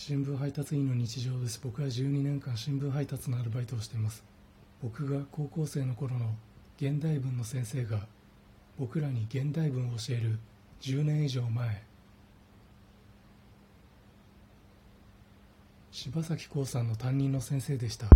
[0.00, 1.60] 新聞配達員の日常です。
[1.60, 4.22] 僕は12年間新聞配達のアルバイトをしています。
[4.80, 6.36] 僕が高校生の頃の
[6.80, 8.06] 現代文の先生が
[8.78, 10.38] 僕らに現代文を教える
[10.82, 11.82] 10年以上前。
[15.90, 18.06] 柴咲コウさんの担任の先生でした。